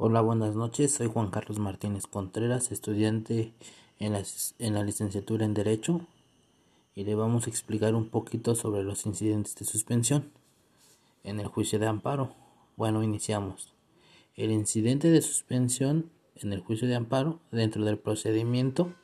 Hola, 0.00 0.20
buenas 0.20 0.54
noches. 0.54 0.94
Soy 0.94 1.08
Juan 1.08 1.28
Carlos 1.28 1.58
Martínez 1.58 2.06
Contreras, 2.06 2.70
estudiante 2.70 3.52
en 3.98 4.12
la, 4.12 4.22
en 4.60 4.74
la, 4.74 4.84
licenciatura 4.84 5.44
en 5.44 5.54
Derecho 5.54 6.02
y 6.94 7.02
le 7.02 7.16
vamos 7.16 7.46
a 7.46 7.50
explicar 7.50 7.96
un 7.96 8.08
poquito 8.08 8.54
sobre 8.54 8.84
los 8.84 9.06
incidentes 9.06 9.56
de 9.56 9.64
suspensión 9.64 10.30
en 11.24 11.40
el 11.40 11.48
juicio 11.48 11.80
de 11.80 11.88
amparo. 11.88 12.32
Bueno, 12.76 13.02
iniciamos. 13.02 13.74
El 14.36 14.52
incidente 14.52 15.10
de 15.10 15.20
suspensión 15.20 16.12
en 16.36 16.52
el 16.52 16.60
juicio 16.60 16.86
de 16.86 16.94
amparo 16.94 17.40
dentro 17.50 17.84
del 17.84 17.98
procedimiento 17.98 18.94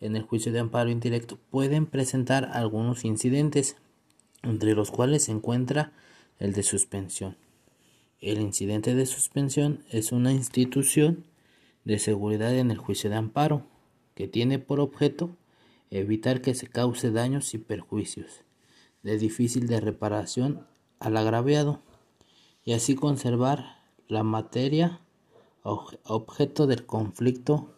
en 0.00 0.16
el 0.16 0.24
juicio 0.24 0.50
de 0.50 0.58
amparo 0.58 0.90
indirecto 0.90 1.38
pueden 1.48 1.86
presentar 1.86 2.50
algunos 2.52 3.04
incidentes 3.04 3.76
entre 4.42 4.74
los 4.74 4.90
cuales 4.90 5.22
se 5.22 5.30
encuentra 5.30 5.92
el 6.40 6.54
de 6.54 6.64
suspensión. 6.64 7.36
El 8.22 8.40
incidente 8.40 8.94
de 8.94 9.04
suspensión 9.04 9.84
es 9.90 10.12
una 10.12 10.32
institución 10.32 11.24
de 11.84 11.98
seguridad 11.98 12.56
en 12.56 12.70
el 12.70 12.78
juicio 12.78 13.10
de 13.10 13.16
amparo 13.16 13.66
que 14.14 14.28
tiene 14.28 14.60
por 14.60 14.78
objeto 14.78 15.30
evitar 15.90 16.40
que 16.40 16.54
se 16.54 16.68
cause 16.68 17.10
daños 17.10 17.52
y 17.52 17.58
perjuicios 17.58 18.44
de 19.02 19.18
difícil 19.18 19.66
de 19.66 19.80
reparación 19.80 20.64
al 21.00 21.16
agraviado 21.16 21.82
y 22.64 22.74
así 22.74 22.94
conservar 22.94 23.82
la 24.06 24.22
materia 24.22 25.00
objeto 25.64 26.68
del 26.68 26.86
conflicto 26.86 27.74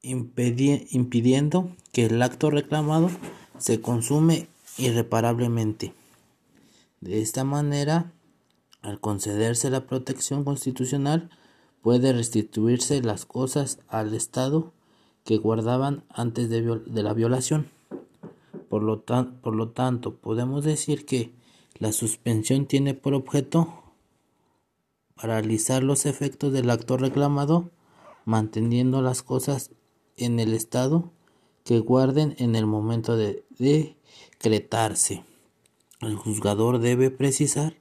impidiendo 0.00 1.76
que 1.92 2.06
el 2.06 2.22
acto 2.22 2.50
reclamado 2.50 3.10
se 3.58 3.82
consume 3.82 4.48
irreparablemente. 4.78 5.92
De 7.04 7.20
esta 7.20 7.44
manera, 7.44 8.14
al 8.80 8.98
concederse 8.98 9.68
la 9.68 9.86
protección 9.86 10.42
constitucional, 10.42 11.28
puede 11.82 12.14
restituirse 12.14 13.02
las 13.02 13.26
cosas 13.26 13.78
al 13.88 14.14
Estado 14.14 14.72
que 15.22 15.36
guardaban 15.36 16.04
antes 16.08 16.48
de, 16.48 16.62
la 16.62 17.12
violación. 17.12 17.68
Por 18.70 18.82
lo, 18.82 19.02
por 19.02 19.54
lo 19.54 19.68
tanto, 19.68 20.14
podemos 20.14 20.64
decir 20.64 21.04
que 21.04 21.34
la 21.78 21.92
suspensión 21.92 22.64
tiene 22.64 22.94
por 22.94 23.12
objeto 23.12 23.82
paralizar 25.14 25.82
los 25.82 26.06
efectos 26.06 26.54
del 26.54 26.70
acto 26.70 26.96
reclamado, 26.96 27.70
manteniendo 28.24 29.02
las 29.02 29.22
cosas 29.22 29.72
en 30.16 30.40
el 30.40 30.54
estado 30.54 31.12
que 31.64 31.80
guarden 31.80 32.34
en 32.38 32.56
el 32.56 32.64
momento 32.64 33.14
de 33.14 33.44
decretarse. 33.58 35.22
El 36.04 36.16
juzgador 36.16 36.80
debe 36.80 37.10
precisar 37.10 37.76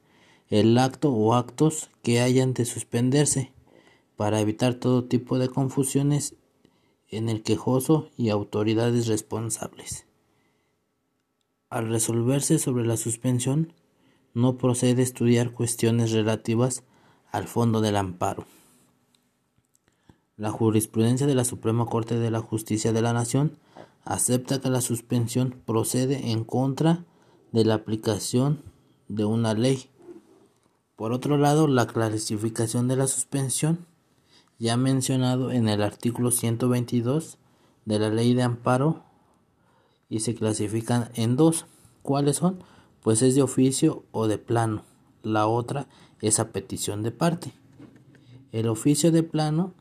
el 0.49 0.77
acto 0.77 1.11
o 1.11 1.33
actos 1.33 1.89
que 2.03 2.21
hayan 2.21 2.53
de 2.53 2.63
suspenderse 2.63 3.51
para 4.15 4.39
evitar 4.39 4.75
todo 4.75 5.03
tipo 5.03 5.39
de 5.39 5.49
confusiones 5.49 6.35
en 7.09 7.27
el 7.27 7.43
quejoso 7.43 8.09
y 8.15 8.29
autoridades 8.29 9.07
responsables. 9.07 10.05
Al 11.69 11.89
resolverse 11.89 12.59
sobre 12.59 12.85
la 12.85 12.95
suspensión, 12.95 13.73
no 14.33 14.57
procede 14.57 15.01
estudiar 15.01 15.51
cuestiones 15.51 16.11
relativas 16.11 16.83
al 17.31 17.47
fondo 17.47 17.81
del 17.81 17.97
amparo. 17.97 18.45
La 20.37 20.51
jurisprudencia 20.51 21.27
de 21.27 21.35
la 21.35 21.43
Suprema 21.45 21.85
Corte 21.87 22.17
de 22.17 22.31
la 22.31 22.39
Justicia 22.39 22.93
de 22.93 23.01
la 23.01 23.11
Nación 23.11 23.57
acepta 24.05 24.61
que 24.61 24.69
la 24.69 24.81
suspensión 24.81 25.61
procede 25.65 26.31
en 26.31 26.43
contra 26.45 27.05
de 27.53 27.63
la 27.63 27.75
aplicación 27.75 28.63
de 29.07 29.25
una 29.25 29.53
ley. 29.53 29.89
Por 30.95 31.13
otro 31.13 31.37
lado, 31.37 31.67
la 31.67 31.85
clasificación 31.85 32.87
de 32.87 32.95
la 32.95 33.07
suspensión, 33.07 33.85
ya 34.59 34.75
mencionado 34.75 35.51
en 35.51 35.69
el 35.69 35.83
artículo 35.83 36.31
122 36.31 37.37
de 37.85 37.99
la 37.99 38.09
ley 38.09 38.33
de 38.33 38.43
amparo, 38.43 39.03
y 40.09 40.19
se 40.19 40.35
clasifican 40.35 41.09
en 41.13 41.35
dos. 41.35 41.65
¿Cuáles 42.01 42.37
son? 42.37 42.63
Pues 43.01 43.21
es 43.21 43.35
de 43.35 43.43
oficio 43.43 44.03
o 44.11 44.27
de 44.27 44.37
plano. 44.37 44.83
La 45.21 45.47
otra 45.47 45.87
es 46.21 46.39
a 46.39 46.51
petición 46.51 47.03
de 47.03 47.11
parte. 47.11 47.53
El 48.51 48.67
oficio 48.67 49.11
de 49.11 49.23
plano 49.23 49.73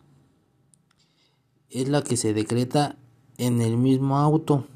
es 1.70 1.88
la 1.88 2.02
que 2.02 2.16
se 2.16 2.34
decreta 2.34 2.96
en 3.38 3.62
el 3.62 3.76
mismo 3.76 4.19
auto 4.19 4.66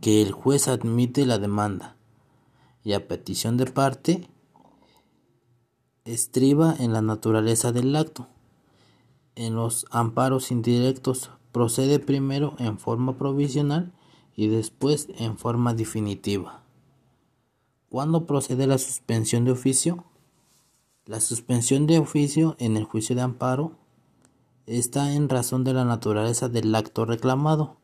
que 0.00 0.22
el 0.22 0.32
juez 0.32 0.68
admite 0.68 1.26
la 1.26 1.38
demanda 1.38 1.95
y 2.86 2.92
a 2.92 3.08
petición 3.08 3.56
de 3.56 3.66
parte 3.66 4.28
estriba 6.04 6.72
en 6.78 6.92
la 6.92 7.02
naturaleza 7.02 7.72
del 7.72 7.96
acto. 7.96 8.28
En 9.34 9.56
los 9.56 9.86
amparos 9.90 10.52
indirectos 10.52 11.30
procede 11.50 11.98
primero 11.98 12.54
en 12.60 12.78
forma 12.78 13.18
provisional 13.18 13.92
y 14.36 14.46
después 14.46 15.08
en 15.18 15.36
forma 15.36 15.74
definitiva. 15.74 16.62
¿Cuándo 17.88 18.24
procede 18.24 18.68
la 18.68 18.78
suspensión 18.78 19.44
de 19.44 19.50
oficio? 19.50 20.04
La 21.06 21.18
suspensión 21.18 21.88
de 21.88 21.98
oficio 21.98 22.54
en 22.60 22.76
el 22.76 22.84
juicio 22.84 23.16
de 23.16 23.22
amparo 23.22 23.72
está 24.66 25.12
en 25.12 25.28
razón 25.28 25.64
de 25.64 25.74
la 25.74 25.84
naturaleza 25.84 26.48
del 26.48 26.72
acto 26.72 27.04
reclamado 27.04 27.78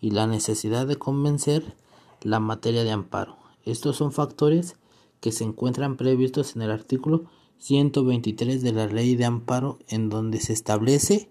y 0.00 0.12
la 0.12 0.26
necesidad 0.26 0.86
de 0.86 0.96
convencer 0.96 1.76
la 2.22 2.40
materia 2.40 2.84
de 2.84 2.92
amparo. 2.92 3.45
Estos 3.66 3.96
son 3.96 4.12
factores 4.12 4.76
que 5.20 5.32
se 5.32 5.44
encuentran 5.44 5.96
previstos 5.96 6.56
en 6.56 6.62
el 6.62 6.70
artículo 6.70 7.24
123 7.58 8.62
de 8.62 8.72
la 8.72 8.86
Ley 8.86 9.16
de 9.16 9.24
Amparo 9.24 9.78
en 9.88 10.08
donde 10.08 10.40
se 10.40 10.52
establece 10.52 11.28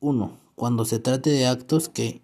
1. 0.00 0.38
Cuando 0.56 0.84
se 0.84 0.98
trate 0.98 1.30
de 1.30 1.46
actos 1.46 1.88
que 1.88 2.22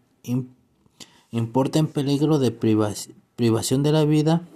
importen 1.31 1.87
peligro 1.87 2.39
de 2.39 2.51
privación 2.51 3.83
de 3.83 3.93
la 3.93 4.05
vida, 4.05 4.49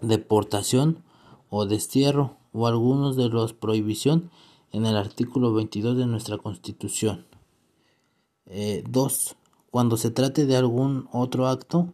deportación 0.00 1.02
o 1.50 1.66
destierro 1.66 2.36
o 2.52 2.68
algunos 2.68 3.16
de 3.16 3.28
los 3.28 3.54
prohibición 3.54 4.30
en 4.70 4.86
el 4.86 4.96
artículo 4.96 5.52
22 5.52 5.96
de 5.96 6.06
nuestra 6.06 6.38
Constitución. 6.38 7.26
2. 8.46 8.52
Eh, 8.54 9.34
cuando 9.70 9.96
se 9.96 10.12
trate 10.12 10.46
de 10.46 10.56
algún 10.56 11.08
otro 11.12 11.48
acto 11.48 11.92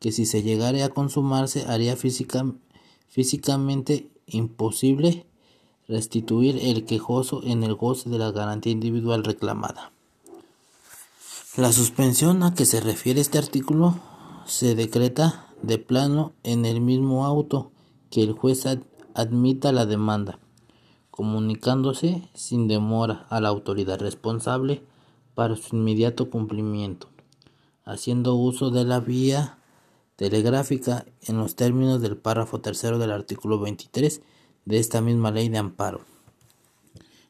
que 0.00 0.12
si 0.12 0.26
se 0.26 0.42
llegare 0.42 0.82
a 0.82 0.90
consumarse 0.90 1.64
haría 1.66 1.96
físicamente 1.96 4.10
imposible 4.26 5.26
restituir 5.88 6.58
el 6.60 6.84
quejoso 6.84 7.42
en 7.44 7.62
el 7.62 7.74
goce 7.74 8.10
de 8.10 8.18
la 8.18 8.32
garantía 8.32 8.72
individual 8.72 9.24
reclamada. 9.24 9.92
La 11.56 11.72
suspensión 11.72 12.42
a 12.42 12.54
que 12.54 12.66
se 12.66 12.80
refiere 12.80 13.20
este 13.20 13.38
artículo 13.38 13.94
se 14.44 14.74
decreta 14.74 15.46
de 15.62 15.78
plano 15.78 16.32
en 16.42 16.66
el 16.66 16.80
mismo 16.80 17.24
auto 17.24 17.70
que 18.10 18.22
el 18.22 18.32
juez 18.32 18.64
admita 19.14 19.72
la 19.72 19.86
demanda, 19.86 20.38
comunicándose 21.10 22.28
sin 22.34 22.68
demora 22.68 23.26
a 23.30 23.40
la 23.40 23.48
autoridad 23.48 24.00
responsable 24.00 24.82
para 25.34 25.56
su 25.56 25.76
inmediato 25.76 26.30
cumplimiento, 26.30 27.08
haciendo 27.84 28.34
uso 28.34 28.70
de 28.70 28.84
la 28.84 29.00
vía 29.00 29.58
telegráfica 30.16 31.04
en 31.26 31.36
los 31.36 31.54
términos 31.54 32.00
del 32.00 32.16
párrafo 32.16 32.60
tercero 32.60 32.98
del 32.98 33.12
artículo 33.12 33.60
23 33.60 34.22
de 34.64 34.78
esta 34.78 35.00
misma 35.00 35.30
ley 35.30 35.50
de 35.50 35.58
amparo. 35.58 36.00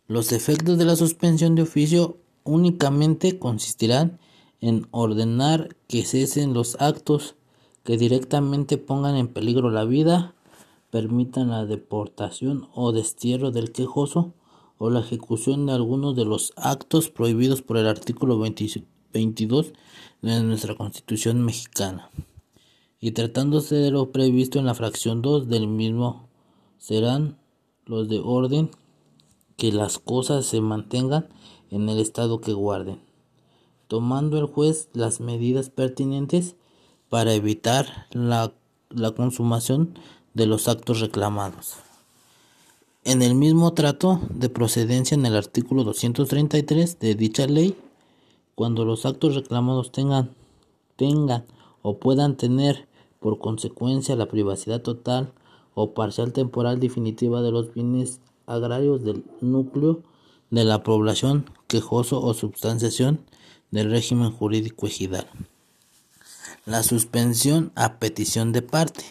Los 0.06 0.30
efectos 0.30 0.78
de 0.78 0.84
la 0.84 0.94
suspensión 0.94 1.56
de 1.56 1.62
oficio 1.62 2.16
únicamente 2.44 3.40
consistirán 3.40 4.20
en 4.60 4.86
ordenar 4.92 5.76
que 5.88 6.04
cesen 6.04 6.54
los 6.54 6.76
actos 6.80 7.34
que 7.82 7.98
directamente 7.98 8.78
pongan 8.78 9.16
en 9.16 9.28
peligro 9.28 9.70
la 9.70 9.84
vida, 9.84 10.34
permitan 10.90 11.50
la 11.50 11.66
deportación 11.66 12.68
o 12.72 12.92
destierro 12.92 13.50
del 13.50 13.72
quejoso 13.72 14.32
o 14.78 14.90
la 14.90 15.00
ejecución 15.00 15.66
de 15.66 15.72
algunos 15.72 16.14
de 16.14 16.24
los 16.24 16.52
actos 16.56 17.10
prohibidos 17.10 17.62
por 17.62 17.76
el 17.76 17.88
artículo 17.88 18.38
22 18.38 19.72
de 20.22 20.42
nuestra 20.42 20.76
Constitución 20.76 21.44
mexicana 21.44 22.10
y 23.06 23.12
tratándose 23.12 23.76
de 23.76 23.92
lo 23.92 24.10
previsto 24.10 24.58
en 24.58 24.66
la 24.66 24.74
fracción 24.74 25.22
2 25.22 25.46
del 25.46 25.68
mismo 25.68 26.26
serán 26.76 27.38
los 27.84 28.08
de 28.08 28.18
orden 28.18 28.72
que 29.56 29.70
las 29.70 30.00
cosas 30.00 30.44
se 30.44 30.60
mantengan 30.60 31.28
en 31.70 31.88
el 31.88 32.00
estado 32.00 32.40
que 32.40 32.52
guarden, 32.52 32.98
tomando 33.86 34.40
el 34.40 34.46
juez 34.46 34.88
las 34.92 35.20
medidas 35.20 35.70
pertinentes 35.70 36.56
para 37.08 37.32
evitar 37.32 38.08
la, 38.10 38.52
la 38.90 39.12
consumación 39.12 39.96
de 40.34 40.46
los 40.46 40.66
actos 40.66 40.98
reclamados. 40.98 41.76
En 43.04 43.22
el 43.22 43.36
mismo 43.36 43.72
trato 43.72 44.18
de 44.30 44.48
procedencia 44.48 45.14
en 45.14 45.24
el 45.26 45.36
artículo 45.36 45.84
233 45.84 46.98
de 46.98 47.14
dicha 47.14 47.46
ley, 47.46 47.76
cuando 48.56 48.84
los 48.84 49.06
actos 49.06 49.36
reclamados 49.36 49.92
tengan, 49.92 50.34
tengan 50.96 51.44
o 51.82 51.98
puedan 51.98 52.36
tener 52.36 52.88
por 53.26 53.40
consecuencia 53.40 54.14
la 54.14 54.28
privacidad 54.28 54.82
total 54.82 55.32
o 55.74 55.94
parcial 55.94 56.32
temporal 56.32 56.78
definitiva 56.78 57.42
de 57.42 57.50
los 57.50 57.74
bienes 57.74 58.20
agrarios 58.46 59.02
del 59.02 59.24
núcleo 59.40 60.04
de 60.52 60.62
la 60.62 60.84
población 60.84 61.50
quejoso 61.66 62.22
o 62.22 62.34
substanciación 62.34 63.18
del 63.72 63.90
régimen 63.90 64.30
jurídico 64.30 64.86
ejidal. 64.86 65.26
La 66.66 66.84
suspensión 66.84 67.72
a 67.74 67.98
petición 67.98 68.52
de 68.52 68.62
parte. 68.62 69.04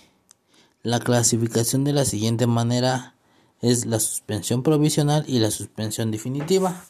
La 0.82 1.02
clasificación 1.02 1.84
de 1.84 1.92
la 1.92 2.06
siguiente 2.06 2.48
manera 2.48 3.16
es 3.60 3.86
la 3.86 4.00
suspensión 4.00 4.64
provisional 4.64 5.26
y 5.28 5.40
la 5.40 5.52
suspensión 5.52 6.10
definitiva. 6.10 6.86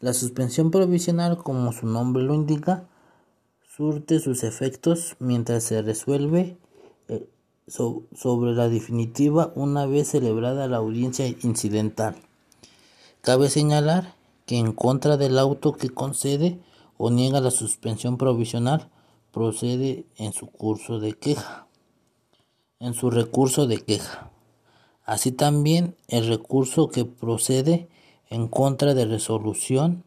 La 0.00 0.14
suspensión 0.14 0.70
provisional, 0.70 1.36
como 1.36 1.74
su 1.74 1.86
nombre 1.86 2.22
lo 2.22 2.32
indica, 2.32 2.88
surte 3.78 4.18
sus 4.18 4.42
efectos 4.42 5.14
mientras 5.20 5.62
se 5.62 5.82
resuelve 5.82 6.58
eh, 7.06 7.28
sobre 7.68 8.52
la 8.52 8.68
definitiva 8.68 9.52
una 9.54 9.86
vez 9.86 10.08
celebrada 10.08 10.66
la 10.66 10.78
audiencia 10.78 11.28
incidental. 11.28 12.16
Cabe 13.20 13.48
señalar 13.48 14.16
que 14.46 14.58
en 14.58 14.72
contra 14.72 15.16
del 15.16 15.38
auto 15.38 15.74
que 15.74 15.90
concede 15.90 16.58
o 16.96 17.12
niega 17.12 17.40
la 17.40 17.52
suspensión 17.52 18.18
provisional 18.18 18.90
procede 19.30 20.06
en 20.16 20.32
su 20.32 20.48
curso 20.48 20.98
de 20.98 21.12
queja, 21.12 21.68
en 22.80 22.94
su 22.94 23.10
recurso 23.10 23.68
de 23.68 23.78
queja. 23.78 24.32
Así 25.04 25.30
también 25.30 25.94
el 26.08 26.26
recurso 26.26 26.88
que 26.88 27.04
procede 27.04 27.88
en 28.28 28.48
contra 28.48 28.94
de 28.94 29.06
resolución 29.06 30.02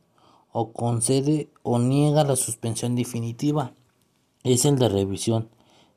o 0.51 0.74
concede 0.74 1.50
o 1.63 1.80
niega 1.80 2.24
la 2.24 2.36
suspensión 2.36 2.95
definitiva 2.95 3.74
es 4.44 4.65
el 4.65 4.77
de 4.77 4.89
revisión, 4.89 5.50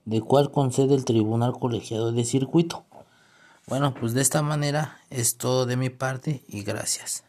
de 0.04 0.20
cual 0.20 0.50
concede 0.50 0.94
el 0.94 1.04
Tribunal 1.04 1.52
Colegiado 1.52 2.12
de 2.12 2.24
Circuito. 2.24 2.84
Bueno, 3.66 3.94
pues 3.94 4.12
de 4.12 4.20
esta 4.20 4.42
manera 4.42 4.98
es 5.10 5.38
todo 5.38 5.64
de 5.64 5.76
mi 5.76 5.90
parte 5.90 6.44
y 6.48 6.62
gracias. 6.62 7.24